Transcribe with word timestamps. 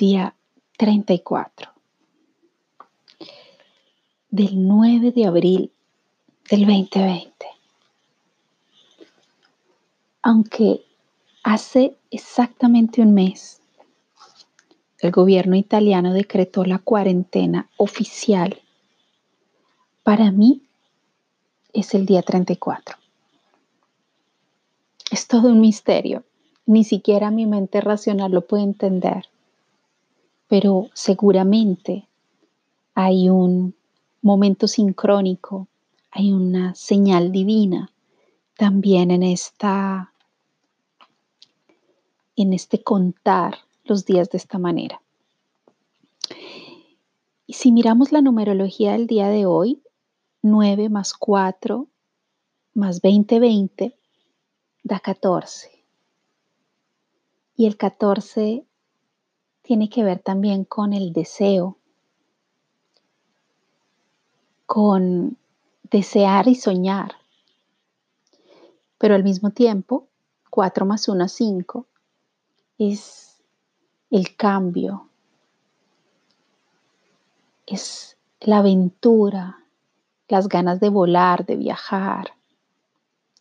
Día 0.00 0.34
34 0.78 1.70
del 4.30 4.66
9 4.66 5.12
de 5.12 5.26
abril 5.26 5.72
del 6.48 6.60
2020. 6.60 7.30
Aunque 10.22 10.86
hace 11.42 11.98
exactamente 12.10 13.02
un 13.02 13.12
mes 13.12 13.60
el 15.00 15.10
gobierno 15.10 15.54
italiano 15.54 16.14
decretó 16.14 16.64
la 16.64 16.78
cuarentena 16.78 17.68
oficial, 17.76 18.58
para 20.02 20.30
mí 20.30 20.62
es 21.74 21.92
el 21.92 22.06
día 22.06 22.22
34. 22.22 22.96
Es 25.10 25.28
todo 25.28 25.48
un 25.48 25.60
misterio. 25.60 26.24
Ni 26.64 26.84
siquiera 26.84 27.30
mi 27.30 27.44
mente 27.44 27.82
racional 27.82 28.32
lo 28.32 28.46
puede 28.46 28.62
entender. 28.62 29.29
Pero 30.50 30.90
seguramente 30.94 32.08
hay 32.94 33.30
un 33.30 33.76
momento 34.20 34.66
sincrónico, 34.66 35.68
hay 36.10 36.32
una 36.32 36.74
señal 36.74 37.30
divina 37.30 37.92
también 38.58 39.12
en 39.12 39.22
esta 39.22 40.12
en 42.34 42.52
este 42.52 42.82
contar 42.82 43.58
los 43.84 44.04
días 44.04 44.28
de 44.30 44.38
esta 44.38 44.58
manera. 44.58 45.00
Y 47.46 47.52
si 47.52 47.70
miramos 47.70 48.10
la 48.10 48.20
numerología 48.20 48.92
del 48.92 49.06
día 49.06 49.28
de 49.28 49.46
hoy, 49.46 49.82
9 50.42 50.88
más 50.88 51.14
4 51.14 51.86
más 52.74 53.00
20, 53.02 53.38
20 53.38 53.96
da 54.82 54.98
14. 54.98 55.84
Y 57.54 57.66
el 57.66 57.76
14 57.76 58.64
tiene 59.70 59.88
que 59.88 60.02
ver 60.02 60.18
también 60.18 60.64
con 60.64 60.92
el 60.92 61.12
deseo, 61.12 61.76
con 64.66 65.38
desear 65.92 66.48
y 66.48 66.56
soñar. 66.56 67.12
Pero 68.98 69.14
al 69.14 69.22
mismo 69.22 69.50
tiempo, 69.50 70.08
4 70.50 70.86
más 70.86 71.08
1 71.08 71.24
es 71.24 71.32
5, 71.34 71.86
es 72.78 73.40
el 74.10 74.34
cambio, 74.34 75.08
es 77.64 78.16
la 78.40 78.58
aventura, 78.58 79.60
las 80.26 80.48
ganas 80.48 80.80
de 80.80 80.88
volar, 80.88 81.46
de 81.46 81.54
viajar. 81.54 82.34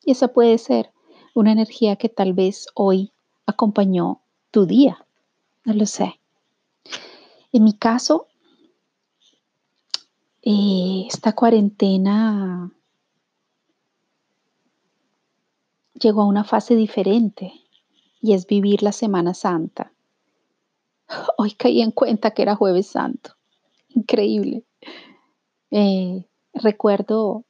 Y 0.03 0.11
esa 0.11 0.27
puede 0.27 0.59
ser 0.59 0.91
una 1.33 1.51
energía 1.51 1.95
que 1.95 2.07
tal 2.07 2.33
vez 2.33 2.67
hoy 2.75 3.11
acompañó 3.47 4.21
tu 4.51 4.67
día. 4.67 5.03
No 5.65 5.73
lo 5.73 5.87
sé. 5.87 6.18
En 7.51 7.63
mi 7.63 7.73
caso, 7.73 8.27
eh, 10.43 11.05
esta 11.07 11.33
cuarentena 11.33 12.71
llegó 15.95 16.21
a 16.21 16.27
una 16.27 16.43
fase 16.43 16.75
diferente 16.75 17.51
y 18.21 18.33
es 18.33 18.45
vivir 18.45 18.83
la 18.83 18.91
Semana 18.91 19.33
Santa. 19.33 19.91
Hoy 21.37 21.53
caí 21.53 21.81
en 21.81 21.91
cuenta 21.91 22.31
que 22.31 22.43
era 22.43 22.55
jueves 22.55 22.85
santo. 22.85 23.35
Increíble. 23.89 24.63
Eh, 25.71 26.27
recuerdo 26.53 27.45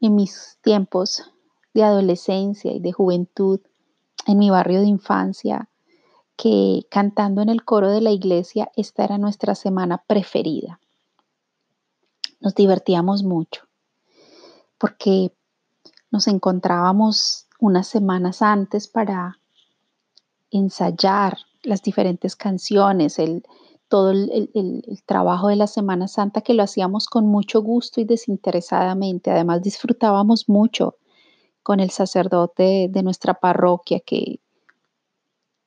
en 0.00 0.14
mis 0.14 0.58
tiempos 0.62 1.30
de 1.74 1.82
adolescencia 1.82 2.72
y 2.72 2.80
de 2.80 2.92
juventud 2.92 3.60
en 4.26 4.38
mi 4.38 4.48
barrio 4.48 4.80
de 4.80 4.86
infancia 4.86 5.67
que 6.38 6.86
cantando 6.88 7.42
en 7.42 7.48
el 7.48 7.64
coro 7.64 7.90
de 7.90 8.00
la 8.00 8.12
iglesia 8.12 8.70
esta 8.76 9.04
era 9.04 9.18
nuestra 9.18 9.56
semana 9.56 10.04
preferida. 10.06 10.80
Nos 12.40 12.54
divertíamos 12.54 13.24
mucho 13.24 13.64
porque 14.78 15.32
nos 16.12 16.28
encontrábamos 16.28 17.48
unas 17.58 17.88
semanas 17.88 18.40
antes 18.40 18.86
para 18.86 19.40
ensayar 20.52 21.38
las 21.64 21.82
diferentes 21.82 22.36
canciones, 22.36 23.18
el, 23.18 23.42
todo 23.88 24.12
el, 24.12 24.50
el, 24.54 25.02
trabajo 25.06 25.48
de 25.48 25.56
la 25.56 25.66
Semana 25.66 26.06
Santa 26.06 26.40
que 26.40 26.54
lo 26.54 26.62
hacíamos 26.62 27.08
con 27.08 27.26
mucho 27.26 27.62
gusto 27.62 28.00
y 28.00 28.04
desinteresadamente. 28.04 29.32
Además 29.32 29.60
disfrutábamos 29.60 30.48
mucho 30.48 30.94
con 31.64 31.80
el 31.80 31.90
sacerdote 31.90 32.86
de 32.88 33.02
nuestra 33.02 33.34
parroquia 33.34 33.98
que 33.98 34.38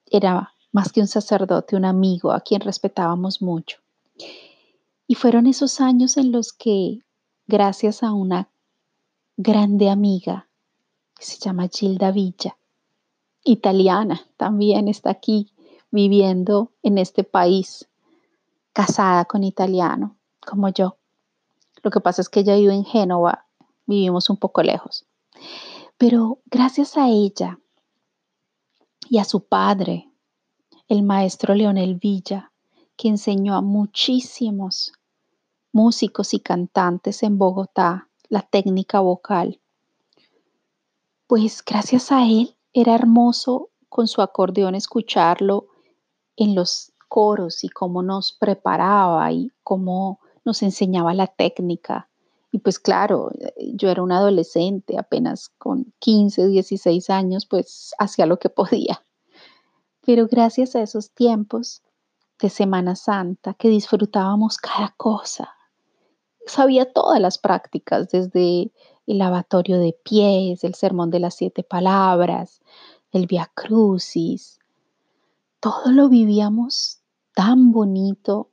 era 0.10 0.51
más 0.72 0.92
que 0.92 1.02
un 1.02 1.08
sacerdote, 1.08 1.76
un 1.76 1.86
amigo 1.86 2.32
a 2.32 2.42
quien 2.42 2.62
respetábamos 2.62 3.42
mucho. 3.42 3.78
Y 5.08 5.16
fueron 5.16 5.48
esos 5.48 5.82
años 5.82 6.18
en 6.18 6.32
los 6.32 6.54
que, 6.54 7.02
gracias 7.48 8.04
a 8.04 8.14
una 8.14 8.50
grande 9.36 9.90
amiga 9.90 10.48
que 11.18 11.26
se 11.26 11.38
llama 11.38 11.68
Gilda 11.68 12.12
Villa, 12.12 12.58
italiana, 13.44 14.22
también 14.38 14.88
está 14.88 15.10
aquí 15.10 15.52
viviendo 15.90 16.72
en 16.84 16.98
este 16.98 17.24
país, 17.24 17.88
casada 18.74 19.26
con 19.26 19.44
italiano, 19.44 20.16
como 20.40 20.70
yo. 20.70 20.96
Lo 21.84 21.92
que 21.92 22.00
pasa 22.00 22.22
es 22.22 22.30
que 22.30 22.42
ella 22.42 22.56
vive 22.56 22.74
en 22.74 22.86
Génova, 22.86 23.46
vivimos 23.86 24.30
un 24.30 24.38
poco 24.38 24.64
lejos. 24.64 25.06
Pero 25.98 26.40
gracias 26.46 26.98
a 26.98 27.10
ella 27.10 27.60
y 29.10 29.18
a 29.18 29.26
su 29.26 29.44
padre, 29.44 30.11
el 30.92 31.04
maestro 31.04 31.56
Leonel 31.56 31.96
Villa, 31.96 32.52
que 32.98 33.08
enseñó 33.08 33.56
a 33.56 33.62
muchísimos 33.62 34.92
músicos 35.72 36.34
y 36.34 36.42
cantantes 36.42 37.24
en 37.24 37.38
Bogotá 37.38 38.10
la 38.28 38.42
técnica 38.42 39.00
vocal, 39.00 39.62
pues 41.28 41.64
gracias 41.66 42.12
a 42.12 42.26
él 42.26 42.58
era 42.74 42.94
hermoso 42.94 43.70
con 43.88 44.10
su 44.10 44.22
acordeón 44.22 44.76
escucharlo 44.76 45.68
en 46.36 46.56
los 46.56 46.92
coros 47.08 47.64
y 47.64 47.70
cómo 47.70 48.04
nos 48.04 48.34
preparaba 48.34 49.32
y 49.32 49.50
cómo 49.64 50.20
nos 50.44 50.62
enseñaba 50.62 51.14
la 51.14 51.28
técnica. 51.28 52.10
Y 52.52 52.58
pues 52.58 52.80
claro, 52.80 53.32
yo 53.76 53.90
era 53.90 54.04
una 54.04 54.18
adolescente, 54.18 54.98
apenas 54.98 55.48
con 55.58 55.94
15, 56.00 56.48
16 56.48 57.10
años, 57.10 57.46
pues 57.46 57.96
hacía 57.98 58.26
lo 58.26 58.40
que 58.40 58.50
podía. 58.50 59.02
Pero 60.06 60.28
gracias 60.28 60.76
a 60.76 60.82
esos 60.82 61.12
tiempos 61.12 61.84
de 62.40 62.50
Semana 62.50 62.96
Santa 62.96 63.54
que 63.54 63.70
disfrutábamos 63.70 64.58
cada 64.58 64.94
cosa, 64.98 65.56
sabía 66.46 66.92
todas 66.92 67.20
las 67.20 67.38
prácticas, 67.38 68.10
desde 68.10 68.72
el 69.08 69.18
lavatorio 69.18 69.80
de 69.80 69.96
pies, 70.04 70.64
el 70.64 70.76
sermón 70.76 71.10
de 71.10 71.20
las 71.20 71.36
siete 71.36 71.64
palabras, 71.64 72.62
el 73.12 73.28
via 73.28 73.52
crucis. 73.54 74.60
Todo 75.60 75.92
lo 75.92 76.10
vivíamos 76.10 77.02
tan 77.34 77.72
bonito 77.72 78.50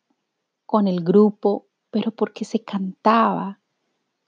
con 0.67 0.87
el 0.87 1.03
grupo, 1.03 1.67
pero 1.91 2.11
porque 2.11 2.45
se 2.45 2.63
cantaba 2.63 3.61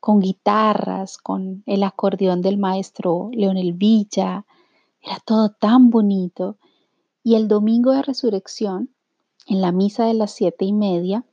con 0.01 0.21
guitarras, 0.21 1.19
con 1.19 1.63
el 1.67 1.83
acordeón 1.83 2.41
del 2.41 2.57
maestro 2.57 3.29
Leonel 3.33 3.75
Villa. 3.75 4.47
Era 5.03 5.19
todo 5.25 5.51
tan 5.51 5.91
bonito. 5.91 6.57
Y 7.23 7.35
el 7.35 7.49
domingo 7.49 7.93
de 7.93 8.03
resurrección, 8.03 8.91
en 9.47 9.61
la 9.61 9.73
misa 9.73 10.05
de 10.05 10.15
las 10.15 10.33
siete 10.33 10.65
y 10.65 10.73
media, 10.73 11.25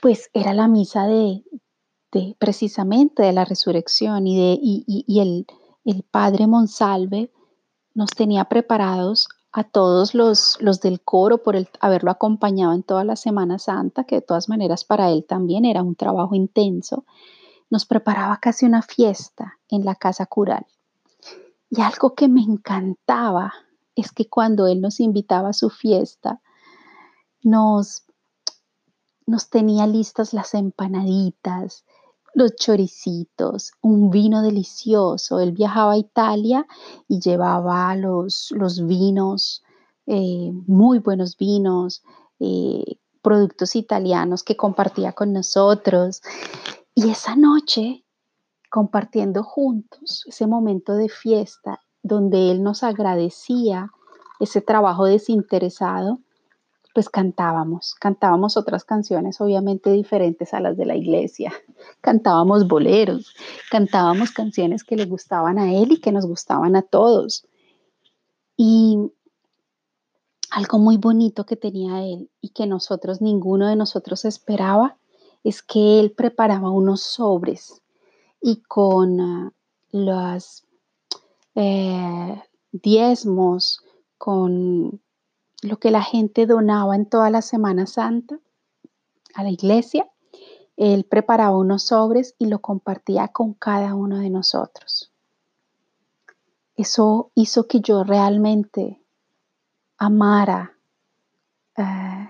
pues 0.00 0.30
era 0.34 0.52
la 0.52 0.68
misa 0.68 1.06
de, 1.06 1.44
precisamente 2.38 3.22
de 3.22 3.32
la 3.32 3.44
resurrección 3.44 4.26
y, 4.26 4.36
de, 4.36 4.58
y, 4.60 5.20
el, 5.20 5.46
el, 5.84 6.02
padre 6.02 6.46
Monsalve 6.46 7.30
nos 7.94 8.10
tenía 8.10 8.44
preparados 8.46 9.28
a 9.52 9.64
todos 9.64 10.14
los, 10.14 10.56
los 10.60 10.80
del 10.80 11.00
coro 11.00 11.42
por 11.42 11.56
el, 11.56 11.68
haberlo 11.80 12.10
acompañado 12.10 12.72
en 12.72 12.82
toda 12.82 13.04
la 13.04 13.16
Semana 13.16 13.58
Santa, 13.58 14.04
que 14.04 14.16
de 14.16 14.22
todas 14.22 14.48
maneras 14.48 14.84
para 14.84 15.10
él 15.10 15.24
también 15.24 15.64
era 15.64 15.82
un 15.82 15.94
trabajo 15.94 16.34
intenso, 16.34 17.04
nos 17.70 17.86
preparaba 17.86 18.38
casi 18.38 18.66
una 18.66 18.82
fiesta 18.82 19.58
en 19.68 19.84
la 19.84 19.94
casa 19.94 20.26
cural. 20.26 20.66
Y 21.74 21.80
algo 21.80 22.14
que 22.14 22.28
me 22.28 22.42
encantaba 22.42 23.54
es 23.94 24.12
que 24.12 24.28
cuando 24.28 24.66
él 24.66 24.82
nos 24.82 25.00
invitaba 25.00 25.48
a 25.48 25.54
su 25.54 25.70
fiesta, 25.70 26.42
nos 27.42 28.04
nos 29.26 29.48
tenía 29.48 29.86
listas 29.86 30.34
las 30.34 30.52
empanaditas, 30.52 31.86
los 32.34 32.54
choricitos, 32.56 33.72
un 33.80 34.10
vino 34.10 34.42
delicioso. 34.42 35.40
Él 35.40 35.52
viajaba 35.52 35.92
a 35.92 35.98
Italia 35.98 36.66
y 37.08 37.20
llevaba 37.20 37.94
los, 37.96 38.50
los 38.50 38.86
vinos, 38.86 39.62
eh, 40.06 40.50
muy 40.66 40.98
buenos 40.98 41.38
vinos, 41.38 42.02
eh, 42.40 42.98
productos 43.22 43.74
italianos 43.74 44.42
que 44.42 44.56
compartía 44.56 45.12
con 45.12 45.32
nosotros. 45.32 46.20
Y 46.94 47.08
esa 47.08 47.34
noche, 47.34 48.01
compartiendo 48.72 49.42
juntos 49.42 50.24
ese 50.26 50.46
momento 50.46 50.94
de 50.94 51.10
fiesta 51.10 51.82
donde 52.02 52.50
él 52.50 52.62
nos 52.62 52.82
agradecía 52.82 53.90
ese 54.40 54.62
trabajo 54.62 55.04
desinteresado, 55.04 56.20
pues 56.94 57.10
cantábamos, 57.10 57.94
cantábamos 58.00 58.56
otras 58.56 58.84
canciones 58.84 59.42
obviamente 59.42 59.92
diferentes 59.92 60.54
a 60.54 60.60
las 60.60 60.78
de 60.78 60.86
la 60.86 60.96
iglesia, 60.96 61.52
cantábamos 62.00 62.66
boleros, 62.66 63.34
cantábamos 63.70 64.30
canciones 64.30 64.84
que 64.84 64.96
le 64.96 65.04
gustaban 65.04 65.58
a 65.58 65.74
él 65.74 65.92
y 65.92 66.00
que 66.00 66.10
nos 66.10 66.24
gustaban 66.24 66.74
a 66.74 66.80
todos. 66.80 67.46
Y 68.56 69.12
algo 70.50 70.78
muy 70.78 70.96
bonito 70.96 71.44
que 71.44 71.56
tenía 71.56 72.06
él 72.06 72.30
y 72.40 72.48
que 72.48 72.66
nosotros, 72.66 73.20
ninguno 73.20 73.68
de 73.68 73.76
nosotros 73.76 74.24
esperaba, 74.24 74.96
es 75.44 75.62
que 75.62 76.00
él 76.00 76.12
preparaba 76.12 76.70
unos 76.70 77.02
sobres 77.02 77.81
y 78.42 78.62
con 78.62 79.20
ah, 79.20 79.52
los 79.92 80.64
eh, 81.54 82.42
diezmos, 82.72 83.80
con 84.18 85.00
lo 85.62 85.78
que 85.78 85.90
la 85.90 86.02
gente 86.02 86.46
donaba 86.46 86.96
en 86.96 87.06
toda 87.06 87.30
la 87.30 87.40
Semana 87.40 87.86
Santa 87.86 88.38
a 89.34 89.44
la 89.44 89.50
iglesia, 89.50 90.10
él 90.76 91.04
preparaba 91.04 91.56
unos 91.56 91.84
sobres 91.84 92.34
y 92.38 92.46
lo 92.46 92.60
compartía 92.60 93.28
con 93.28 93.54
cada 93.54 93.94
uno 93.94 94.18
de 94.18 94.30
nosotros. 94.30 95.12
Eso 96.74 97.30
hizo 97.34 97.68
que 97.68 97.80
yo 97.80 98.02
realmente 98.02 99.00
amara 99.98 100.76
eh, 101.76 102.28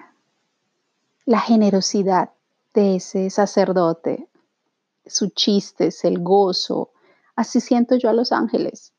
la 1.24 1.40
generosidad 1.40 2.32
de 2.74 2.96
ese 2.96 3.30
sacerdote, 3.30 4.28
sus 5.06 5.34
chistes, 5.34 6.04
el 6.04 6.20
gozo. 6.20 6.90
Así 7.34 7.60
siento 7.60 7.96
yo 7.96 8.08
a 8.10 8.12
los 8.12 8.32
ángeles. 8.32 8.92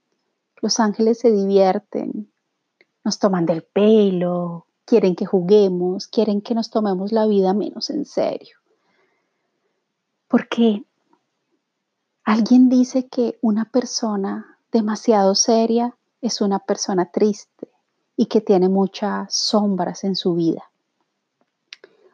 Los 0.62 0.80
ángeles 0.80 1.20
se 1.20 1.32
divierten, 1.32 2.32
nos 3.04 3.20
toman 3.20 3.46
del 3.46 3.64
pelo, 3.64 4.68
quieren 4.86 5.16
que 5.16 5.26
juguemos, 5.26 6.08
quieren 6.08 6.42
que 6.42 6.56
nos 6.56 6.70
tomemos 6.70 7.12
la 7.12 7.26
vida 7.26 7.54
menos 7.54 7.90
en 7.90 8.06
serio. 8.06 8.58
Porque 10.28 10.86
alguien 12.24 12.70
dice 12.70 13.08
que 13.08 13.38
una 13.42 13.66
persona 13.66 14.58
demasiado 14.72 15.36
seria 15.36 15.98
es 16.22 16.42
una 16.42 16.60
persona 16.60 17.12
triste 17.12 17.70
y 18.16 18.28
que 18.28 18.42
tiene 18.42 18.70
muchas 18.70 19.36
sombras 19.36 20.04
en 20.04 20.16
su 20.16 20.36
vida. 20.36 20.64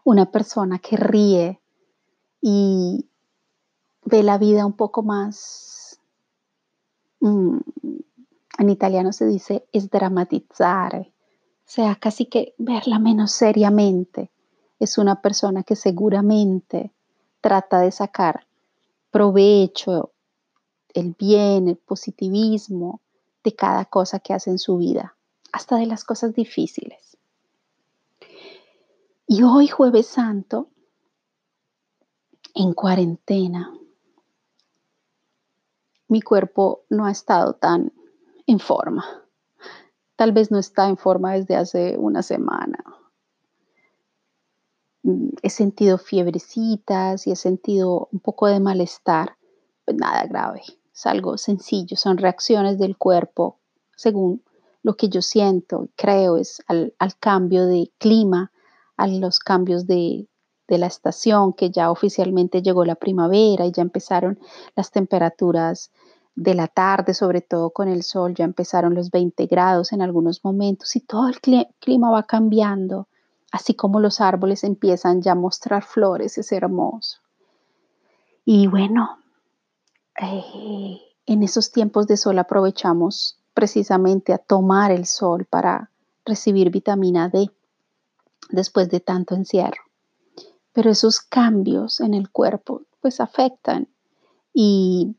Una 0.04 0.32
persona 0.32 0.80
que 0.80 0.98
ríe 0.98 1.62
y 2.42 3.09
ve 4.10 4.24
la 4.24 4.38
vida 4.38 4.66
un 4.66 4.74
poco 4.74 5.04
más, 5.04 6.00
mm, 7.20 7.58
en 8.58 8.70
italiano 8.70 9.14
se 9.14 9.26
dice 9.26 9.68
es 9.72 9.90
dramatizzare, 9.90 11.14
o 11.70 11.72
sea, 11.72 11.96
casi 11.96 12.26
que 12.26 12.56
verla 12.58 13.00
menos 13.00 13.32
seriamente. 13.32 14.32
Es 14.80 14.98
una 14.98 15.22
persona 15.22 15.64
que 15.64 15.76
seguramente 15.76 16.92
trata 17.42 17.80
de 17.82 17.92
sacar 17.92 18.48
provecho, 19.12 20.12
el 20.94 21.16
bien, 21.18 21.68
el 21.68 21.78
positivismo 21.78 23.02
de 23.44 23.54
cada 23.54 23.86
cosa 23.86 24.20
que 24.20 24.34
hace 24.34 24.50
en 24.50 24.60
su 24.60 24.78
vida 24.78 25.16
hasta 25.52 25.78
de 25.78 25.86
las 25.86 26.04
cosas 26.04 26.34
difíciles. 26.34 27.18
Y 29.28 29.44
hoy 29.44 29.68
jueves 29.68 30.08
santo, 30.08 30.70
en 32.56 32.74
cuarentena, 32.74 33.79
mi 36.10 36.22
cuerpo 36.22 36.84
no 36.90 37.06
ha 37.06 37.12
estado 37.12 37.54
tan 37.54 37.94
en 38.46 38.60
forma. 38.60 39.06
Tal 40.16 40.34
vez 40.34 40.52
no 40.52 40.60
está 40.60 40.90
en 40.90 40.98
forma 40.98 41.34
desde 41.34 41.56
hace 41.56 41.98
una 41.98 42.24
semana. 42.24 42.84
Mm, 45.04 45.30
he 45.42 45.50
sentido 45.50 45.98
fiebrecitas 45.98 47.26
y 47.26 47.32
he 47.32 47.36
sentido 47.38 48.10
un 48.12 48.20
poco 48.20 48.48
de 48.48 48.60
malestar. 48.60 49.38
Pues 49.86 49.96
nada 49.96 50.26
grave, 50.26 50.64
es 50.94 51.06
algo 51.06 51.38
sencillo, 51.38 51.96
son 51.96 52.18
reacciones 52.18 52.78
del 52.78 52.98
cuerpo 52.98 53.60
según 53.96 54.44
lo 54.82 54.96
que 54.96 55.10
yo 55.10 55.22
siento, 55.22 55.84
y 55.84 55.90
creo, 55.96 56.38
es 56.38 56.64
al, 56.68 56.94
cambio 57.20 57.66
de 57.66 57.92
clima, 57.98 58.52
a 58.96 59.08
los 59.08 59.40
cambios 59.40 59.88
de, 59.88 60.28
de 60.70 60.78
la 60.78 60.88
estación, 60.88 61.54
que 61.54 61.72
ya 61.72 61.92
oficialmente 61.92 62.62
llegó 62.62 62.86
la 62.86 62.96
primavera 62.96 63.66
y 63.66 63.72
ya 63.72 63.82
empezaron 63.82 64.40
las 64.76 64.92
temperaturas 64.92 65.92
de 66.36 66.54
la 66.54 66.68
tarde, 66.68 67.14
sobre 67.14 67.42
todo 67.42 67.72
con 67.72 67.90
el 67.90 68.04
sol, 68.04 68.34
ya 68.34 68.46
empezaron 68.46 68.96
los 68.96 69.12
20 69.12 69.46
grados 69.48 69.92
en 69.92 70.02
algunos 70.02 70.44
momentos 70.46 70.96
y 70.96 71.02
todo 71.02 71.28
el 71.28 71.40
clima 71.80 72.12
va 72.12 72.24
cambiando, 72.24 73.08
así 73.52 73.74
como 73.74 74.00
los 74.00 74.22
árboles 74.22 74.64
empiezan 74.64 75.22
ya 75.22 75.34
a 75.34 75.36
mostrar 75.36 75.84
flores, 75.84 76.38
es 76.38 76.52
hermoso. 76.52 77.20
Y 78.46 78.68
bueno, 78.68 79.20
eh, 80.22 80.98
en 81.26 81.44
esos 81.44 81.72
tiempos 81.72 82.08
de 82.08 82.16
sol 82.16 82.40
aprovechamos 82.40 83.40
precisamente 83.54 84.32
a 84.32 84.38
tomar 84.38 84.92
el 84.92 85.06
sol 85.06 85.46
para 85.46 85.92
recibir 86.26 86.70
vitamina 86.70 87.28
D 87.28 87.52
después 88.50 88.90
de 88.90 89.00
tanto 89.00 89.36
encierro. 89.36 89.89
Pero 90.74 90.92
esos 90.92 91.20
cambios 91.20 92.00
en 92.00 92.14
el 92.14 92.30
cuerpo 92.30 92.84
pues 93.02 93.20
afectan 93.20 93.88
y 94.54 95.16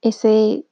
ese 0.00 0.66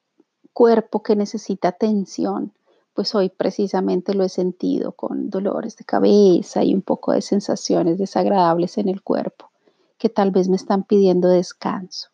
cuerpo 0.53 1.03
que 1.03 1.17
necesita 1.17 1.69
atención, 1.69 2.53
pues 2.94 3.14
hoy 3.14 3.29
precisamente 3.29 4.14
lo 4.14 4.25
he 4.25 4.29
sentido 4.29 4.93
con 4.93 5.29
dolores 5.29 5.76
de 5.76 5.85
cabeza 5.85 6.64
y 6.64 6.75
un 6.75 6.82
poco 6.82 7.12
de 7.12 7.20
sensaciones 7.20 7.99
desagradables 7.99 8.79
en 8.79 8.88
el 8.88 9.03
cuerpo 9.03 9.50
que 9.99 10.08
tal 10.08 10.31
vez 10.31 10.49
me 10.49 10.56
están 10.56 10.85
pidiendo 10.85 11.29
descanso. 11.29 12.08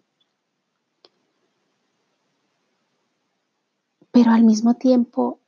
Pero 4.11 4.31
al 4.31 4.45
mismo 4.45 4.75
tiempo, 4.75 5.39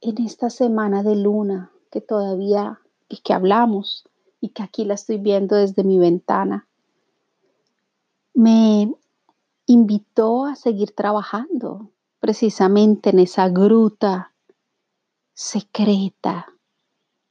en 0.00 0.20
esta 0.22 0.50
semana 0.50 1.02
de 1.02 1.16
luna 1.16 1.70
que 1.90 2.00
todavía 2.00 2.80
y 3.08 3.18
que 3.18 3.32
hablamos 3.32 4.08
y 4.46 4.50
que 4.50 4.62
aquí 4.62 4.84
la 4.84 4.94
estoy 4.94 5.18
viendo 5.18 5.56
desde 5.56 5.82
mi 5.82 5.98
ventana, 5.98 6.68
me 8.32 8.94
invitó 9.66 10.44
a 10.44 10.54
seguir 10.54 10.94
trabajando 10.94 11.90
precisamente 12.20 13.10
en 13.10 13.18
esa 13.18 13.48
gruta 13.48 14.32
secreta 15.34 16.46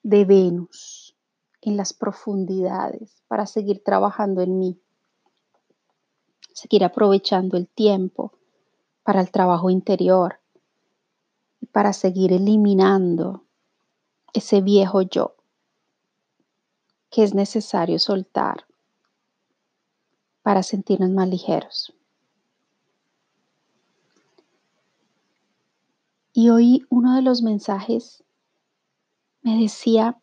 de 0.04 0.26
Venus, 0.26 1.16
en 1.62 1.78
las 1.78 1.94
profundidades, 1.94 3.24
para 3.30 3.46
seguir 3.46 3.82
trabajando 3.82 4.42
en 4.42 4.60
mí, 4.60 4.82
seguir 6.54 6.84
aprovechando 6.84 7.56
el 7.56 7.70
tiempo 7.70 8.34
para 9.04 9.22
el 9.22 9.32
trabajo 9.32 9.70
interior 9.70 10.42
y 11.62 11.68
para 11.68 11.94
seguir 11.94 12.34
eliminando 12.34 13.46
ese 14.34 14.60
viejo 14.60 15.02
yo 15.02 15.35
que 17.16 17.24
es 17.24 17.34
necesario 17.34 17.98
soltar 17.98 18.66
para 20.42 20.64
sentirnos 20.64 21.12
más 21.12 21.30
ligeros. 21.30 21.94
Y 26.34 26.50
hoy 26.50 26.86
uno 26.90 27.16
de 27.16 27.22
los 27.22 27.42
mensajes 27.42 28.26
me 29.44 29.58
decía, 29.58 30.20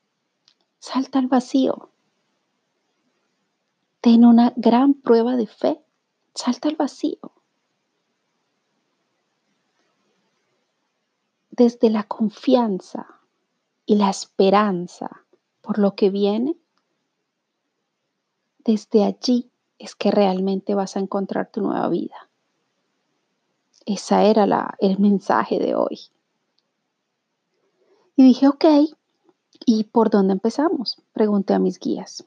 salta 0.80 1.18
al 1.18 1.28
vacío, 1.28 1.88
ten 4.02 4.26
una 4.26 4.52
gran 4.56 4.92
prueba 4.92 5.36
de 5.36 5.46
fe, 5.46 5.82
salta 6.34 6.68
al 6.68 6.76
vacío. 6.76 7.18
desde 11.54 11.90
la 11.90 12.04
confianza 12.04 13.20
y 13.84 13.96
la 13.96 14.08
esperanza 14.08 15.26
por 15.60 15.78
lo 15.78 15.94
que 15.94 16.08
viene, 16.08 16.56
desde 18.64 19.04
allí 19.04 19.50
es 19.78 19.94
que 19.94 20.10
realmente 20.10 20.74
vas 20.74 20.96
a 20.96 21.00
encontrar 21.00 21.50
tu 21.50 21.60
nueva 21.60 21.88
vida. 21.88 22.30
Esa 23.84 24.24
era 24.24 24.46
la, 24.46 24.76
el 24.78 24.98
mensaje 24.98 25.58
de 25.58 25.74
hoy. 25.74 26.00
Y 28.16 28.22
dije, 28.22 28.48
ok, 28.48 28.64
¿y 29.66 29.84
por 29.84 30.10
dónde 30.10 30.32
empezamos? 30.32 31.02
Pregunté 31.12 31.54
a 31.54 31.58
mis 31.58 31.78
guías. 31.80 32.24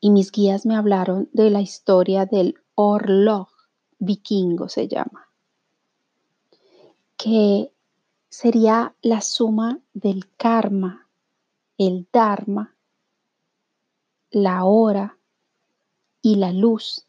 Y 0.00 0.10
mis 0.10 0.32
guías 0.32 0.66
me 0.66 0.76
hablaron 0.76 1.28
de 1.32 1.50
la 1.50 1.60
historia 1.60 2.26
del 2.26 2.54
Orlog 2.74 3.48
vikingo, 3.98 4.68
se 4.68 4.88
llama 4.88 5.28
que 7.18 7.74
sería 8.30 8.94
la 9.02 9.20
suma 9.20 9.80
del 9.92 10.30
karma, 10.36 11.08
el 11.76 12.06
dharma, 12.10 12.76
la 14.30 14.64
hora 14.64 15.18
y 16.22 16.36
la 16.36 16.52
luz 16.52 17.06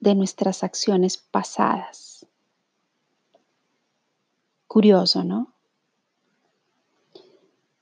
de 0.00 0.14
nuestras 0.14 0.62
acciones 0.62 1.16
pasadas. 1.16 2.26
Curioso, 4.66 5.24
¿no? 5.24 5.54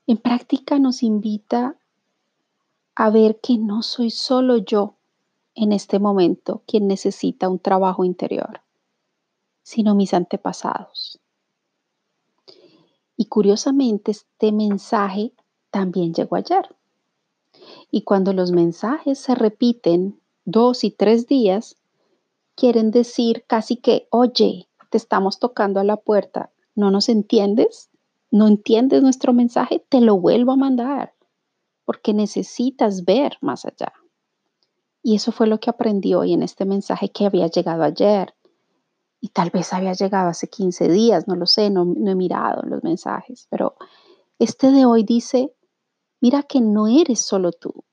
En 0.07 0.17
práctica 0.17 0.79
nos 0.79 1.03
invita 1.03 1.75
a 2.95 3.09
ver 3.09 3.39
que 3.41 3.57
no 3.57 3.83
soy 3.83 4.09
solo 4.09 4.57
yo 4.57 4.95
en 5.53 5.73
este 5.73 5.99
momento 5.99 6.63
quien 6.65 6.87
necesita 6.87 7.49
un 7.49 7.59
trabajo 7.59 8.05
interior, 8.05 8.61
sino 9.63 9.95
mis 9.95 10.13
antepasados. 10.13 11.19
Y 13.17 13.25
curiosamente 13.25 14.11
este 14.11 14.51
mensaje 14.51 15.33
también 15.71 16.13
llegó 16.13 16.37
ayer. 16.37 16.76
Y 17.91 18.01
cuando 18.03 18.33
los 18.33 18.51
mensajes 18.51 19.19
se 19.19 19.35
repiten 19.35 20.19
dos 20.45 20.83
y 20.83 20.91
tres 20.91 21.27
días, 21.27 21.77
quieren 22.55 22.91
decir 22.91 23.45
casi 23.47 23.77
que, 23.77 24.07
oye, 24.09 24.67
te 24.89 24.97
estamos 24.97 25.39
tocando 25.39 25.79
a 25.79 25.83
la 25.83 25.97
puerta, 25.97 26.51
¿no 26.75 26.91
nos 26.91 27.09
entiendes? 27.09 27.89
¿No 28.31 28.47
entiendes 28.47 29.03
nuestro 29.03 29.33
mensaje? 29.33 29.85
Te 29.89 30.01
lo 30.01 30.19
vuelvo 30.19 30.53
a 30.53 30.57
mandar, 30.57 31.13
porque 31.85 32.13
necesitas 32.13 33.05
ver 33.05 33.37
más 33.41 33.65
allá. 33.65 33.93
Y 35.03 35.15
eso 35.15 35.31
fue 35.31 35.47
lo 35.47 35.59
que 35.59 35.69
aprendí 35.69 36.13
hoy 36.15 36.33
en 36.33 36.43
este 36.43 36.65
mensaje 36.65 37.09
que 37.09 37.25
había 37.25 37.47
llegado 37.47 37.83
ayer. 37.83 38.33
Y 39.21 39.29
tal 39.29 39.49
vez 39.51 39.73
había 39.73 39.93
llegado 39.93 40.29
hace 40.29 40.49
15 40.49 40.89
días, 40.89 41.27
no 41.27 41.35
lo 41.35 41.45
sé, 41.45 41.69
no, 41.69 41.85
no 41.85 42.11
he 42.11 42.15
mirado 42.15 42.61
los 42.63 42.83
mensajes, 42.83 43.47
pero 43.49 43.75
este 44.39 44.71
de 44.71 44.85
hoy 44.85 45.03
dice, 45.03 45.53
mira 46.21 46.43
que 46.43 46.61
no 46.61 46.87
eres 46.87 47.21
solo 47.21 47.51
tú, 47.51 47.83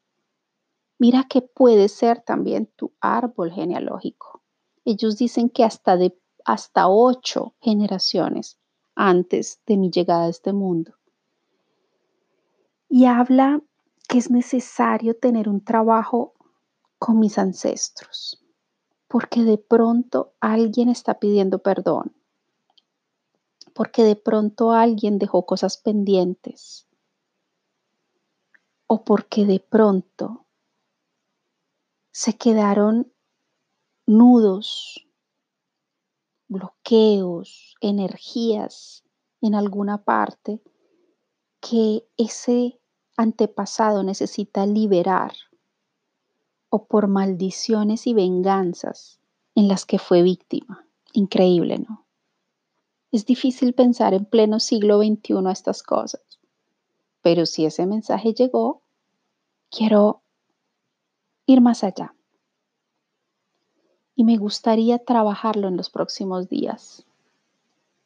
mira 0.99 1.25
que 1.29 1.43
puede 1.43 1.89
ser 1.89 2.23
también 2.23 2.67
tu 2.77 2.93
árbol 3.01 3.53
genealógico. 3.53 4.43
Ellos 4.85 5.17
dicen 5.17 5.49
que 5.49 5.65
hasta 5.65 5.97
de 5.97 6.19
hasta 6.45 6.89
ocho 6.89 7.55
generaciones 7.61 8.59
antes 8.95 9.61
de 9.67 9.77
mi 9.77 9.91
llegada 9.91 10.25
a 10.25 10.29
este 10.29 10.53
mundo. 10.53 10.95
Y 12.89 13.07
habla 13.07 13.61
que 14.09 14.19
es 14.19 14.31
necesario 14.31 15.17
tener 15.17 15.49
un 15.49 15.65
trabajo 15.65 16.35
con 16.99 17.19
mis 17.19 17.39
ancestros, 17.39 18.45
porque 19.09 19.43
de 19.43 19.59
pronto 19.59 20.35
alguien 20.41 20.89
está 20.89 21.19
pidiendo 21.19 21.59
perdón, 21.59 22.15
porque 23.75 24.05
de 24.05 24.17
pronto 24.17 24.73
alguien 24.73 25.19
dejó 25.19 25.45
cosas 25.47 25.79
pendientes, 25.79 26.87
o 28.87 29.05
porque 29.05 29.45
de 29.45 29.61
pronto 29.61 30.47
se 32.13 32.37
quedaron 32.37 33.13
nudos, 34.07 35.09
bloqueos, 36.49 37.75
energías 37.81 39.05
en 39.41 39.55
alguna 39.55 40.05
parte 40.05 40.63
que 41.61 42.07
ese 42.17 42.79
antepasado 43.17 44.03
necesita 44.03 44.67
liberar 44.67 45.33
o 46.69 46.87
por 46.87 47.09
maldiciones 47.09 48.07
y 48.07 48.15
venganzas 48.15 49.21
en 49.55 49.69
las 49.69 49.87
que 49.87 49.99
fue 49.99 50.23
víctima. 50.23 50.87
Increíble, 51.13 51.79
¿no? 51.79 52.05
Es 53.13 53.25
difícil 53.27 53.75
pensar 53.75 54.13
en 54.13 54.25
pleno 54.25 54.59
siglo 54.59 54.99
XXI 54.99 55.35
estas 55.53 55.85
cosas, 55.85 56.21
pero 57.25 57.47
si 57.47 57.65
ese 57.65 57.87
mensaje 57.87 58.35
llegó, 58.35 58.83
quiero 59.71 60.21
ir 61.47 61.63
más 61.63 61.83
allá 61.83 62.15
y 64.15 64.25
me 64.25 64.37
gustaría 64.37 64.99
trabajarlo 64.99 65.69
en 65.69 65.79
los 65.79 65.89
próximos 65.89 66.51
días. 66.51 67.07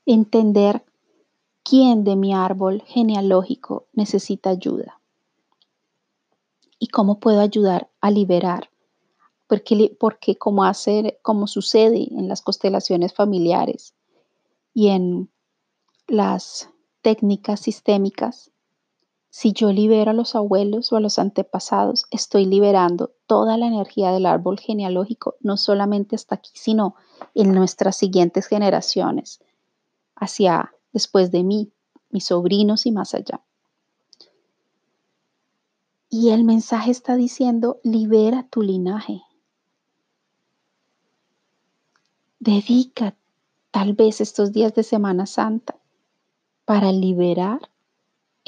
Entender 0.06 0.84
quién 1.64 2.04
de 2.04 2.14
mi 2.14 2.32
árbol 2.32 2.84
genealógico 2.86 3.88
necesita 3.92 4.50
ayuda 4.50 5.00
y 6.78 6.86
cómo 6.86 7.18
puedo 7.18 7.40
ayudar 7.40 7.90
a 8.00 8.12
liberar. 8.12 8.70
Porque, 9.48 9.96
porque 9.98 10.38
como, 10.38 10.62
como 11.22 11.48
sucede 11.48 12.06
en 12.12 12.28
las 12.28 12.40
constelaciones 12.40 13.12
familiares 13.12 13.96
y 14.74 14.90
en 14.90 15.28
las 16.06 16.70
técnicas 17.02 17.58
sistémicas, 17.58 18.52
si 19.30 19.52
yo 19.52 19.72
libero 19.72 20.10
a 20.10 20.14
los 20.14 20.34
abuelos 20.34 20.92
o 20.92 20.96
a 20.96 21.00
los 21.00 21.18
antepasados, 21.18 22.06
estoy 22.10 22.46
liberando 22.46 23.12
toda 23.26 23.56
la 23.56 23.66
energía 23.66 24.10
del 24.10 24.26
árbol 24.26 24.58
genealógico, 24.58 25.36
no 25.40 25.56
solamente 25.56 26.16
hasta 26.16 26.36
aquí, 26.36 26.50
sino 26.54 26.94
en 27.34 27.52
nuestras 27.52 27.96
siguientes 27.96 28.46
generaciones, 28.46 29.40
hacia 30.16 30.72
después 30.92 31.30
de 31.30 31.44
mí, 31.44 31.72
mis 32.10 32.24
sobrinos 32.24 32.86
y 32.86 32.92
más 32.92 33.14
allá. 33.14 33.42
Y 36.10 36.30
el 36.30 36.44
mensaje 36.44 36.90
está 36.90 37.16
diciendo, 37.16 37.80
libera 37.82 38.46
tu 38.48 38.62
linaje. 38.62 39.22
Dedica 42.40 43.14
tal 43.70 43.92
vez 43.92 44.22
estos 44.22 44.52
días 44.52 44.74
de 44.74 44.84
Semana 44.84 45.26
Santa 45.26 45.76
para 46.64 46.92
liberar 46.92 47.60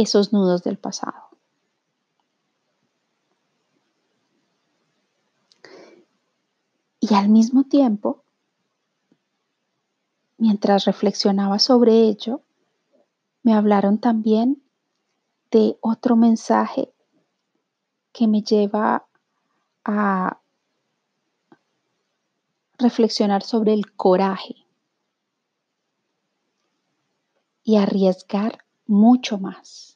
esos 0.02 0.32
nudos 0.32 0.62
del 0.62 0.78
pasado. 0.78 1.28
Y 7.00 7.14
al 7.14 7.28
mismo 7.28 7.64
tiempo, 7.64 8.24
mientras 10.38 10.84
reflexionaba 10.84 11.58
sobre 11.58 12.02
ello, 12.02 12.42
me 13.42 13.54
hablaron 13.54 13.98
también 13.98 14.62
de 15.50 15.76
otro 15.80 16.16
mensaje 16.16 16.92
que 18.12 18.26
me 18.26 18.42
lleva 18.42 19.06
a 19.84 20.40
reflexionar 22.78 23.42
sobre 23.42 23.74
el 23.74 23.94
coraje 23.94 24.56
y 27.62 27.76
arriesgar 27.76 28.64
mucho 28.86 29.38
más. 29.38 29.89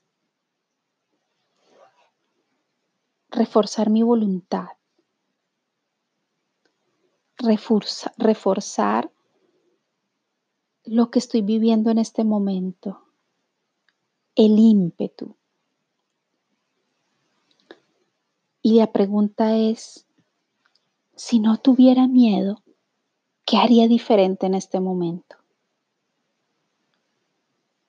Reforzar 3.34 3.90
mi 3.90 4.02
voluntad. 4.02 4.68
reforzar 8.16 9.10
lo 10.84 11.10
que 11.10 11.18
estoy 11.18 11.42
viviendo 11.42 11.90
en 11.90 11.98
este 11.98 12.22
momento. 12.22 13.02
El 14.36 14.58
ímpetu. 14.58 15.36
Y 18.62 18.76
la 18.78 18.92
pregunta 18.92 19.56
es, 19.56 20.06
si 21.16 21.40
no 21.40 21.58
tuviera 21.58 22.06
miedo, 22.06 22.62
¿qué 23.44 23.56
haría 23.56 23.88
diferente 23.88 24.46
en 24.46 24.54
este 24.54 24.78
momento? 24.78 25.36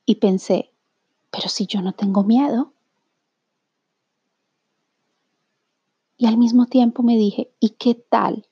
Y 0.08 0.16
pensé, 0.16 0.72
pero 1.30 1.50
si 1.50 1.68
yo 1.68 1.82
no 1.82 1.94
tengo 1.94 2.24
miedo. 2.24 2.75
Y 6.18 6.28
al 6.28 6.38
mismo 6.38 6.66
tiempo 6.68 7.04
me 7.04 7.18
dije, 7.18 7.52
¿y 7.60 7.72
qué 7.72 7.96
tal 7.96 8.48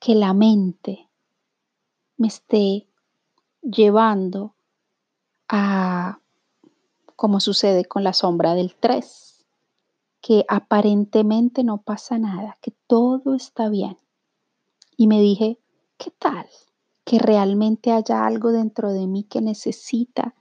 que 0.00 0.14
la 0.14 0.34
mente 0.34 1.08
me 2.16 2.28
esté 2.28 2.88
llevando 3.62 4.54
a, 5.48 6.20
como 7.16 7.40
sucede 7.40 7.84
con 7.84 8.04
la 8.04 8.12
sombra 8.12 8.54
del 8.54 8.74
3, 8.74 9.46
que 10.20 10.44
aparentemente 10.48 11.64
no 11.64 11.82
pasa 11.82 12.18
nada, 12.18 12.58
que 12.60 12.72
todo 12.86 13.34
está 13.34 13.68
bien? 13.68 13.96
Y 14.96 15.06
me 15.06 15.20
dije, 15.20 15.58
¿qué 15.98 16.10
tal 16.10 16.46
que 17.04 17.18
realmente 17.18 17.92
haya 17.92 18.26
algo 18.26 18.50
dentro 18.50 18.92
de 18.92 19.06
mí 19.06 19.24
que 19.24 19.40
necesita 19.40 20.34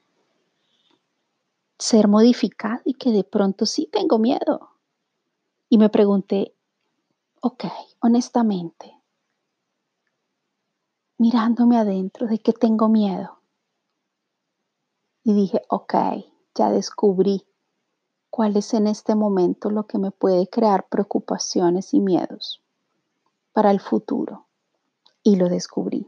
ser 1.78 2.08
modificado 2.08 2.82
y 2.86 2.94
que 2.94 3.12
de 3.12 3.24
pronto 3.24 3.66
sí 3.66 3.90
tengo 3.92 4.18
miedo. 4.18 4.70
Y 5.70 5.78
me 5.78 5.90
pregunté, 5.90 6.53
ok, 7.46 7.66
honestamente, 8.00 8.98
mirándome 11.18 11.78
adentro, 11.78 12.26
¿de 12.26 12.40
qué 12.40 12.54
tengo 12.54 12.88
miedo? 12.88 13.42
Y 15.26 15.34
dije, 15.34 15.62
ok, 15.68 15.94
ya 16.56 16.72
descubrí 16.72 17.46
cuál 18.30 18.56
es 18.56 18.74
en 18.74 18.88
este 18.88 19.16
momento 19.16 19.70
lo 19.70 19.88
que 19.88 19.98
me 19.98 20.12
puede 20.12 20.48
crear 20.48 20.88
preocupaciones 20.88 21.94
y 21.94 22.00
miedos 22.00 22.64
para 23.52 23.72
el 23.72 23.82
futuro. 23.82 24.48
Y 25.22 25.36
lo 25.36 25.50
descubrí. 25.50 26.08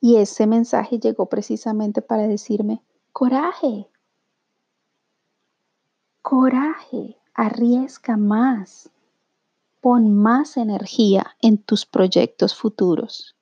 Y 0.00 0.16
ese 0.16 0.46
mensaje 0.46 0.98
llegó 0.98 1.26
precisamente 1.26 2.00
para 2.00 2.26
decirme, 2.26 2.82
coraje, 3.12 3.90
coraje, 6.22 7.17
arriesga 7.38 8.16
más, 8.16 8.90
pon 9.80 10.12
más 10.12 10.56
energía 10.56 11.36
en 11.40 11.56
tus 11.56 11.86
proyectos 11.86 12.52
futuros. 12.52 13.36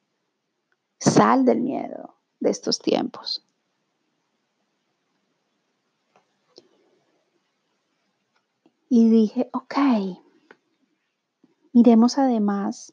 Sal 0.98 1.46
del 1.46 1.62
miedo 1.62 2.14
de 2.38 2.50
estos 2.50 2.78
tiempos. 2.78 3.42
Y 8.90 9.08
dije, 9.08 9.48
ok, 9.54 9.74
miremos 11.72 12.18
además 12.18 12.92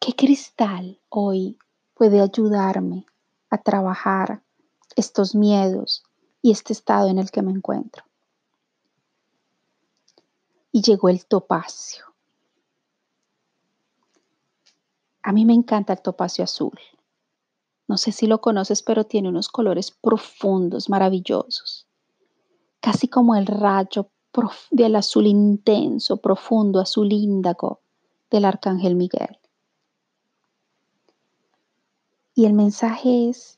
qué 0.00 0.14
cristal 0.16 0.98
hoy 1.10 1.58
puede 1.92 2.22
ayudarme 2.22 3.04
a 3.50 3.58
trabajar 3.58 4.47
estos 5.00 5.34
miedos 5.34 6.02
y 6.42 6.50
este 6.50 6.72
estado 6.72 7.08
en 7.08 7.18
el 7.18 7.30
que 7.30 7.42
me 7.42 7.52
encuentro. 7.52 8.04
Y 10.72 10.82
llegó 10.82 11.08
el 11.08 11.26
topacio. 11.26 12.04
A 15.22 15.32
mí 15.32 15.44
me 15.44 15.54
encanta 15.54 15.92
el 15.92 16.02
topacio 16.02 16.44
azul. 16.44 16.78
No 17.86 17.96
sé 17.96 18.12
si 18.12 18.26
lo 18.26 18.40
conoces, 18.40 18.82
pero 18.82 19.04
tiene 19.04 19.28
unos 19.28 19.48
colores 19.48 19.90
profundos, 19.90 20.90
maravillosos. 20.90 21.86
Casi 22.80 23.08
como 23.08 23.34
el 23.34 23.46
rayo 23.46 24.10
del 24.70 24.96
azul 24.96 25.26
intenso, 25.26 26.18
profundo, 26.18 26.80
azul 26.80 27.12
índago 27.12 27.80
del 28.30 28.44
arcángel 28.44 28.94
Miguel. 28.94 29.38
Y 32.34 32.44
el 32.46 32.52
mensaje 32.52 33.28
es, 33.28 33.57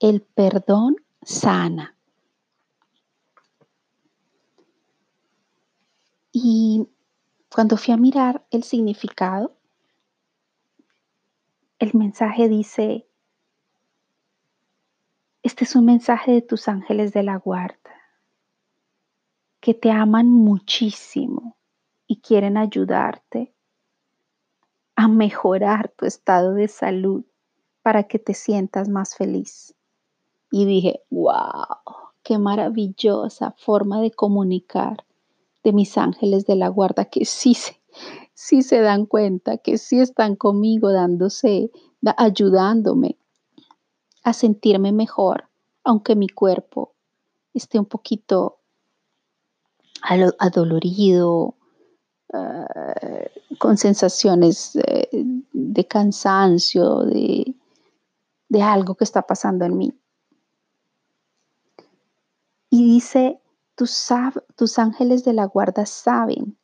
el 0.00 0.22
perdón 0.22 0.96
sana. 1.22 1.96
Y 6.32 6.86
cuando 7.48 7.76
fui 7.76 7.94
a 7.94 7.96
mirar 7.96 8.46
el 8.50 8.62
significado, 8.62 9.56
el 11.78 11.94
mensaje 11.94 12.48
dice, 12.48 13.08
este 15.42 15.64
es 15.64 15.76
un 15.76 15.86
mensaje 15.86 16.32
de 16.32 16.42
tus 16.42 16.68
ángeles 16.68 17.12
de 17.12 17.22
la 17.22 17.36
guarda, 17.36 17.78
que 19.60 19.74
te 19.74 19.90
aman 19.90 20.30
muchísimo 20.30 21.56
y 22.06 22.20
quieren 22.20 22.56
ayudarte 22.56 23.54
a 24.96 25.08
mejorar 25.08 25.90
tu 25.90 26.06
estado 26.06 26.54
de 26.54 26.68
salud 26.68 27.24
para 27.82 28.04
que 28.04 28.18
te 28.18 28.34
sientas 28.34 28.88
más 28.88 29.14
feliz. 29.14 29.75
Y 30.50 30.64
dije, 30.64 31.02
wow, 31.10 31.76
qué 32.22 32.38
maravillosa 32.38 33.54
forma 33.58 34.00
de 34.00 34.10
comunicar 34.10 35.04
de 35.62 35.72
mis 35.72 35.98
ángeles 35.98 36.46
de 36.46 36.56
la 36.56 36.68
guarda 36.68 37.06
que 37.06 37.24
sí 37.24 37.54
se, 37.54 37.80
sí 38.34 38.62
se 38.62 38.80
dan 38.80 39.06
cuenta, 39.06 39.58
que 39.58 39.78
sí 39.78 39.98
están 40.00 40.36
conmigo 40.36 40.92
dándose, 40.92 41.70
ayudándome 42.16 43.16
a 44.22 44.32
sentirme 44.32 44.92
mejor, 44.92 45.48
aunque 45.84 46.16
mi 46.16 46.28
cuerpo 46.28 46.92
esté 47.54 47.78
un 47.78 47.86
poquito 47.86 48.58
adolorido, 50.38 51.54
uh, 52.32 53.56
con 53.58 53.76
sensaciones 53.76 54.76
eh, 54.76 55.08
de 55.52 55.84
cansancio, 55.86 57.00
de, 57.04 57.54
de 58.48 58.62
algo 58.62 58.94
que 58.94 59.04
está 59.04 59.22
pasando 59.22 59.64
en 59.64 59.78
mí. 59.78 59.94
Dice, 62.96 63.42
tus, 63.74 64.08
tus 64.54 64.78
ángeles 64.78 65.22
de 65.22 65.34
la 65.34 65.44
guarda 65.44 65.84
saben 65.84 66.56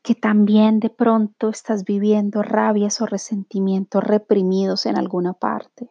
que 0.00 0.14
también 0.14 0.80
de 0.80 0.88
pronto 0.88 1.50
estás 1.50 1.84
viviendo 1.84 2.42
rabias 2.42 3.02
o 3.02 3.06
resentimientos 3.06 4.02
reprimidos 4.02 4.86
en 4.86 4.96
alguna 4.96 5.34
parte. 5.34 5.90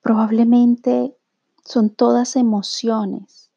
Probablemente 0.00 1.14
son 1.62 1.90
todas 1.90 2.36
emociones 2.36 3.50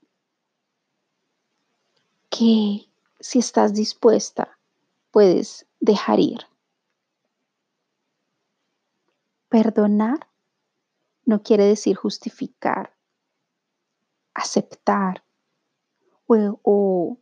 que 2.29 2.89
si 3.21 3.39
estás 3.39 3.73
dispuesta 3.73 4.59
puedes 5.11 5.65
dejar 5.79 6.19
ir. 6.19 6.39
Perdonar 9.47 10.27
no 11.27 11.43
quiere 11.43 11.65
decir 11.65 11.97
justificar, 11.97 12.95
aceptar 14.33 15.25
o, 16.25 17.17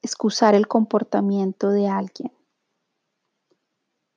excusar 0.00 0.54
el 0.54 0.66
comportamiento 0.66 1.68
de 1.68 1.88
alguien. 1.88 2.32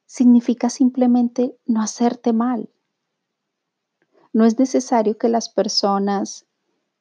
Significa 0.05 0.69
simplemente 0.69 1.57
no 1.65 1.81
hacerte 1.81 2.31
mal. 2.31 2.69
No 4.31 4.45
es 4.45 4.57
necesario 4.57 5.17
que 5.17 5.27
las 5.27 5.49
personas 5.49 6.45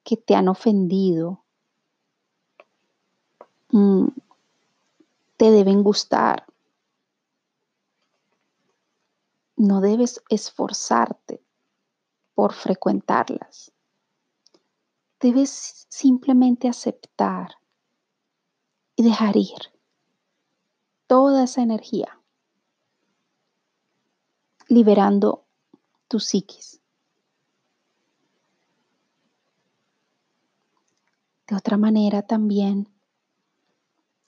que 0.03 0.17
te 0.17 0.35
han 0.35 0.49
ofendido 0.49 1.45
mm, 3.71 4.07
te 5.37 5.51
deben 5.51 5.81
gustar. 5.81 6.45
No 9.55 9.79
debes 9.79 10.21
esforzarte 10.29 11.46
por 12.37 12.53
frecuentarlas. 12.53 13.71
Debes 15.19 15.87
simplemente 15.89 16.69
aceptar 16.69 17.55
y 18.95 19.01
dejar 19.01 19.35
ir 19.35 19.57
toda 21.07 21.45
esa 21.45 21.63
energía, 21.63 22.21
liberando 24.67 25.47
tu 26.07 26.19
psiquis. 26.19 26.79
De 31.47 31.55
otra 31.55 31.77
manera 31.77 32.21
también 32.21 32.87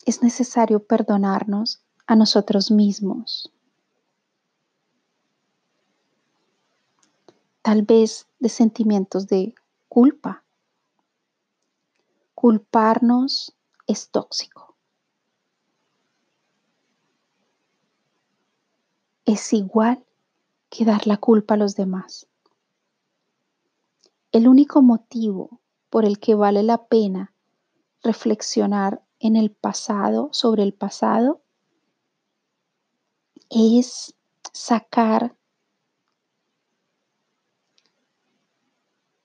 es 0.07 0.23
necesario 0.23 0.83
perdonarnos 0.83 1.83
a 2.07 2.15
nosotros 2.15 2.71
mismos. 2.71 3.53
Tal 7.61 7.83
vez 7.83 8.27
de 8.39 8.49
sentimientos 8.49 9.27
de 9.27 9.53
culpa. 9.87 10.43
Culparnos 12.33 13.55
es 13.85 14.09
tóxico. 14.09 14.75
Es 19.25 19.53
igual 19.53 20.05
que 20.69 20.85
dar 20.85 21.05
la 21.05 21.17
culpa 21.17 21.55
a 21.55 21.57
los 21.57 21.75
demás. 21.75 22.27
El 24.31 24.47
único 24.47 24.81
motivo 24.81 25.59
por 25.89 26.05
el 26.05 26.19
que 26.19 26.35
vale 26.35 26.63
la 26.63 26.85
pena 26.85 27.33
reflexionar 28.03 29.03
en 29.19 29.35
el 29.35 29.51
pasado, 29.51 30.29
sobre 30.31 30.63
el 30.63 30.73
pasado, 30.73 31.41
es 33.49 34.15
sacar 34.53 35.35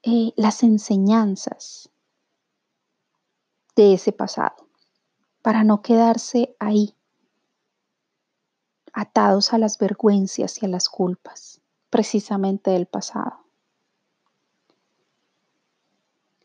eh, 0.07 0.33
las 0.37 0.63
enseñanzas 0.63 1.89
de 3.75 3.95
ese 3.95 4.13
pasado, 4.13 4.69
para 5.41 5.65
no 5.65 5.81
quedarse 5.81 6.55
ahí, 6.59 6.95
atados 8.93 9.53
a 9.53 9.59
las 9.59 9.79
vergüenzas 9.79 10.63
y 10.63 10.67
a 10.67 10.69
las 10.69 10.89
culpas, 10.89 11.63
precisamente 11.89 12.71
del 12.71 12.87
pasado. 12.87 13.47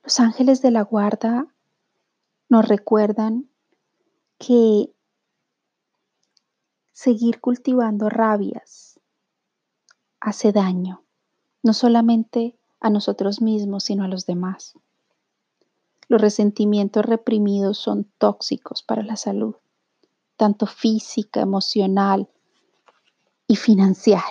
Los 0.04 0.19
ángeles 0.19 0.62
de 0.62 0.72
la 0.72 0.82
guarda 0.82 1.48
nos 2.48 2.67
recuerdan 2.67 3.50
que 4.38 4.93
seguir 6.93 7.39
cultivando 7.41 8.10
rabias 8.10 9.00
hace 10.19 10.52
daño, 10.52 11.04
no 11.62 11.74
solamente 11.74 12.59
a 12.80 12.89
nosotros 12.89 13.42
mismos, 13.42 13.84
sino 13.84 14.04
a 14.04 14.08
los 14.08 14.26
demás. 14.26 14.74
Los 16.08 16.22
resentimientos 16.22 17.06
reprimidos 17.06 17.78
son 17.78 18.06
tóxicos 18.18 18.82
para 18.82 19.04
la 19.04 19.15
salud, 19.15 19.56
tanto 20.38 20.65
física, 20.65 21.42
emocional 21.42 22.28
y 23.48 23.56
financiera. 23.56 24.24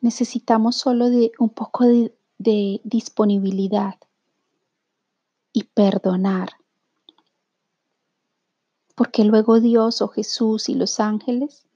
Necesitamos 0.00 0.76
solo 0.76 1.10
de 1.10 1.30
un 1.38 1.50
poco 1.50 1.84
de, 1.84 2.12
de 2.38 2.80
disponibilidad 2.82 3.94
y 5.52 5.64
perdonar, 5.64 6.50
porque 8.96 9.22
luego 9.22 9.60
Dios 9.60 10.02
o 10.02 10.08
Jesús 10.08 10.68
y 10.68 10.74
los 10.74 10.98
ángeles 10.98 11.66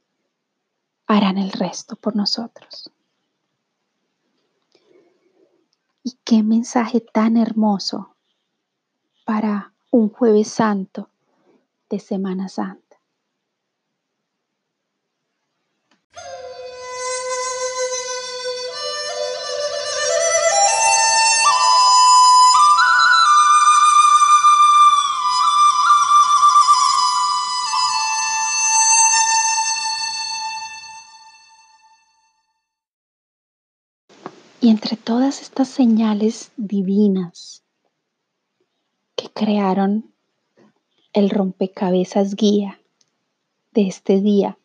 harán 1.07 1.39
el 1.39 1.53
resto 1.53 1.97
por 1.97 2.17
nosotros. 2.17 2.91
Y 6.03 6.19
qué 6.25 6.43
mensaje 6.43 7.01
tan 7.01 7.37
hermoso 7.37 8.17
para 9.25 9.73
un 9.91 10.09
jueves 10.09 10.49
santo 10.49 11.11
de 11.91 11.99
Semana 11.99 12.49
Santa. 12.49 12.86
Todas 35.07 35.41
estas 35.41 35.69
señales 35.69 36.51
divinas 36.57 37.63
que 39.15 39.29
crearon 39.31 40.13
el 41.13 41.31
rompecabezas 41.31 42.35
guía 42.35 42.81
de 43.71 43.87
este 43.87 44.21
día, 44.21 44.59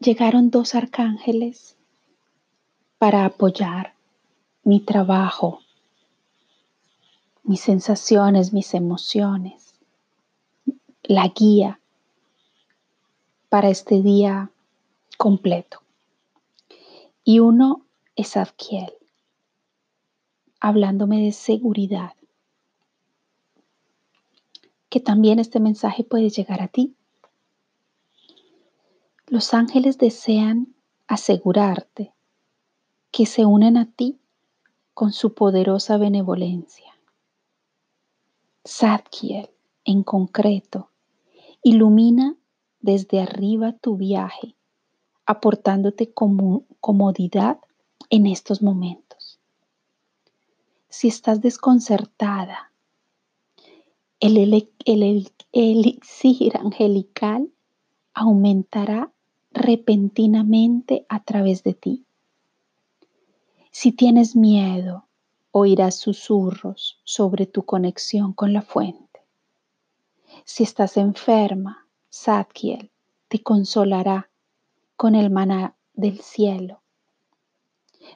llegaron 0.00 0.50
dos 0.50 0.74
arcángeles 0.74 1.76
para 2.98 3.24
apoyar 3.24 3.94
mi 4.64 4.80
trabajo, 4.80 5.60
mis 7.44 7.60
sensaciones, 7.60 8.52
mis 8.52 8.74
emociones, 8.74 9.76
la 11.04 11.28
guía 11.28 11.78
para 13.48 13.68
este 13.68 14.02
día 14.02 14.50
completo. 15.16 15.83
Y 17.24 17.38
uno 17.38 17.86
es 18.16 18.36
Adkiel, 18.36 18.92
hablándome 20.60 21.22
de 21.22 21.32
seguridad, 21.32 22.12
que 24.90 25.00
también 25.00 25.38
este 25.38 25.58
mensaje 25.58 26.04
puede 26.04 26.28
llegar 26.28 26.60
a 26.60 26.68
ti. 26.68 26.94
Los 29.26 29.54
ángeles 29.54 29.96
desean 29.96 30.74
asegurarte 31.06 32.12
que 33.10 33.24
se 33.24 33.46
unen 33.46 33.78
a 33.78 33.90
ti 33.90 34.18
con 34.92 35.12
su 35.12 35.32
poderosa 35.32 35.96
benevolencia. 35.96 36.92
Zadkiel, 38.68 39.48
en 39.86 40.02
concreto, 40.02 40.90
ilumina 41.62 42.36
desde 42.80 43.22
arriba 43.22 43.72
tu 43.72 43.96
viaje, 43.96 44.56
aportándote 45.26 46.12
comodidad 46.12 47.58
en 48.10 48.26
estos 48.26 48.62
momentos. 48.62 49.38
Si 50.88 51.08
estás 51.08 51.40
desconcertada, 51.40 52.72
el, 54.20 54.36
el 54.84 55.32
elixir 55.52 56.56
angelical 56.56 57.50
aumentará 58.14 59.12
repentinamente 59.50 61.06
a 61.08 61.22
través 61.22 61.62
de 61.62 61.74
ti. 61.74 62.04
Si 63.70 63.92
tienes 63.92 64.36
miedo, 64.36 65.06
oirás 65.50 65.96
susurros 65.96 67.00
sobre 67.04 67.46
tu 67.46 67.64
conexión 67.64 68.32
con 68.32 68.52
la 68.52 68.62
fuente. 68.62 69.20
Si 70.44 70.62
estás 70.62 70.96
enferma, 70.96 71.86
Zadkiel 72.12 72.90
te 73.28 73.42
consolará 73.42 74.30
con 74.96 75.14
el 75.14 75.30
maná 75.30 75.76
del 75.92 76.20
cielo. 76.20 76.82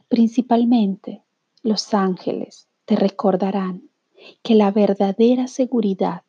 Principalmente, 0.08 1.24
los 1.62 1.94
ángeles 1.94 2.68
te 2.84 2.96
recordarán 2.96 3.90
que 4.42 4.54
la 4.54 4.70
verdadera 4.70 5.46
seguridad 5.46 6.22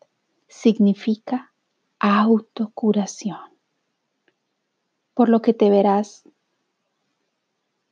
significa 0.47 1.53
autocuración 1.99 3.49
por 5.19 5.27
lo 5.27 5.41
que 5.41 5.53
te 5.53 5.69
verás 5.69 6.23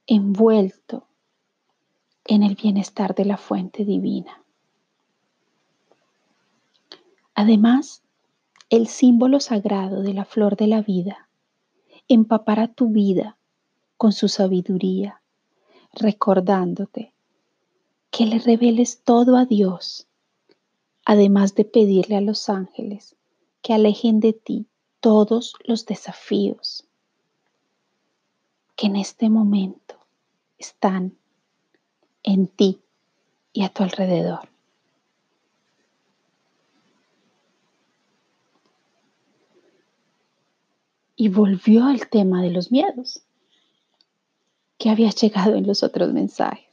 envuelto 0.06 1.08
en 2.24 2.41
el 2.41 2.56
bienestar 2.56 3.15
de 3.15 3.26
la 3.26 3.36
fuente 3.36 3.84
divina. 3.84 4.43
Además, 7.36 8.02
el 8.70 8.88
símbolo 8.88 9.41
sagrado 9.41 10.04
de 10.04 10.13
la 10.13 10.24
flor 10.24 10.56
de 10.56 10.67
la 10.67 10.82
vida 10.82 11.27
empapará 12.08 12.67
tu 12.67 12.89
vida 12.89 13.38
con 13.98 14.12
su 14.13 14.28
sabiduría, 14.28 15.22
recordándote 15.93 17.13
que 18.12 18.26
le 18.26 18.39
reveles 18.39 19.04
todo 19.04 19.38
a 19.38 19.46
Dios, 19.46 20.08
además 21.06 21.56
de 21.56 21.65
pedirle 21.65 22.15
a 22.15 22.22
los 22.22 22.50
ángeles 22.50 23.15
que 23.62 23.74
alejen 23.74 24.20
de 24.20 24.34
ti 24.34 24.67
todos 25.00 25.54
los 25.65 25.86
desafíos 25.86 26.88
que 28.76 28.88
en 28.88 28.96
este 28.96 29.30
momento 29.30 29.96
están 30.58 31.17
en 32.24 32.48
ti 32.48 32.80
y 33.52 33.63
a 33.63 33.70
tu 33.70 33.84
alrededor. 33.84 34.50
Y 41.18 41.28
volvió 41.28 41.84
al 41.84 42.08
tema 42.08 42.42
de 42.42 42.52
los 42.52 42.72
miedos 42.72 43.24
que 44.78 44.90
había 44.90 45.10
llegado 45.10 45.56
en 45.56 45.68
los 45.68 45.84
otros 45.84 46.14
mensajes. 46.14 46.64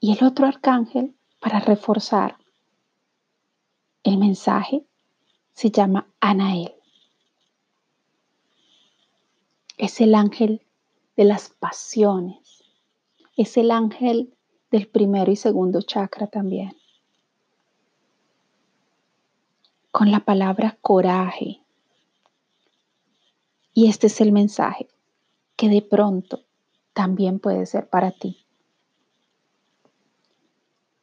Y 0.00 0.16
el 0.16 0.24
otro 0.24 0.46
arcángel, 0.46 1.14
para 1.38 1.60
reforzar 1.60 2.38
el 4.02 4.16
mensaje, 4.16 4.86
se 5.52 5.70
llama 5.70 6.06
Anael 6.20 6.72
es 9.82 10.00
el 10.00 10.14
ángel 10.14 10.62
de 11.16 11.24
las 11.24 11.48
pasiones, 11.48 12.62
es 13.36 13.56
el 13.56 13.72
ángel 13.72 14.32
del 14.70 14.86
primero 14.86 15.32
y 15.32 15.34
segundo 15.34 15.82
chakra 15.82 16.28
también. 16.28 16.76
Con 19.92 20.10
la 20.10 20.20
palabra 20.20 20.76
coraje. 20.80 21.60
Y 23.72 23.88
este 23.88 24.08
es 24.08 24.20
el 24.20 24.32
mensaje 24.32 24.88
que 25.54 25.68
de 25.68 25.82
pronto 25.82 26.40
también 26.92 27.38
puede 27.38 27.64
ser 27.66 27.88
para 27.88 28.10
ti. 28.10 28.44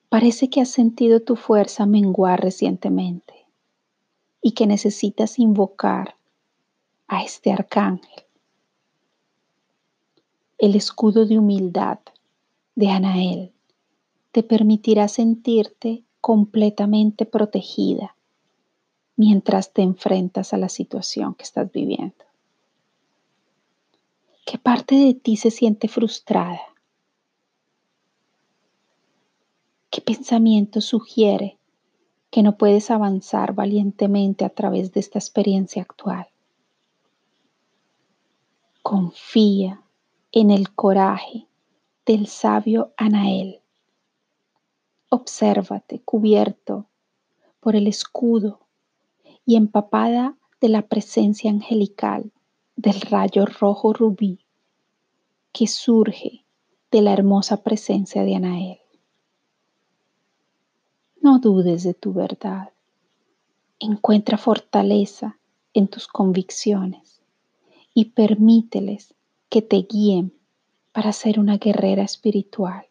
Parece 0.09 0.49
que 0.49 0.59
has 0.59 0.69
sentido 0.69 1.21
tu 1.21 1.37
fuerza 1.37 1.85
menguar 1.85 2.41
recientemente 2.41 3.45
y 4.41 4.51
que 4.51 4.67
necesitas 4.67 5.39
invocar 5.39 6.15
a 7.07 7.23
este 7.23 7.53
arcángel 7.53 8.25
el 10.59 10.75
escudo 10.75 11.25
de 11.25 11.39
humildad 11.39 11.99
de 12.75 12.89
Anael 12.89 13.53
te 14.33 14.43
permitirá 14.43 15.07
sentirte 15.07 16.03
completamente 16.19 17.25
protegida 17.25 18.17
mientras 19.19 19.73
te 19.73 19.81
enfrentas 19.81 20.53
a 20.53 20.57
la 20.57 20.69
situación 20.69 21.35
que 21.35 21.43
estás 21.43 21.69
viviendo. 21.73 22.23
¿Qué 24.45 24.57
parte 24.57 24.95
de 24.95 25.13
ti 25.13 25.35
se 25.35 25.51
siente 25.51 25.89
frustrada? 25.89 26.61
¿Qué 29.89 29.99
pensamiento 29.99 30.79
sugiere 30.79 31.59
que 32.31 32.43
no 32.43 32.57
puedes 32.57 32.91
avanzar 32.91 33.53
valientemente 33.53 34.45
a 34.45 34.51
través 34.51 34.93
de 34.93 35.01
esta 35.01 35.19
experiencia 35.19 35.81
actual? 35.81 36.29
Confía 38.81 39.83
en 40.31 40.49
el 40.49 40.73
coraje 40.73 41.45
del 42.05 42.27
sabio 42.27 42.93
Anael. 42.95 43.59
Obsérvate 45.09 45.99
cubierto 46.05 46.87
por 47.59 47.75
el 47.75 47.85
escudo 47.85 48.68
y 49.49 49.55
empapada 49.55 50.37
de 50.61 50.69
la 50.69 50.83
presencia 50.83 51.49
angelical 51.49 52.31
del 52.75 53.01
rayo 53.01 53.47
rojo 53.47 53.93
rubí 53.93 54.45
que 55.51 55.65
surge 55.65 56.45
de 56.91 57.01
la 57.01 57.13
hermosa 57.13 57.63
presencia 57.63 58.23
de 58.23 58.35
Anael. 58.35 58.77
No 61.19 61.39
dudes 61.39 61.81
de 61.81 61.95
tu 61.95 62.13
verdad. 62.13 62.73
Encuentra 63.79 64.37
fortaleza 64.37 65.39
en 65.73 65.87
tus 65.87 66.07
convicciones 66.07 67.23
y 67.95 68.11
permíteles 68.11 69.15
que 69.49 69.63
te 69.63 69.77
guíen 69.77 70.31
para 70.91 71.11
ser 71.11 71.39
una 71.39 71.57
guerrera 71.57 72.03
espiritual. 72.03 72.85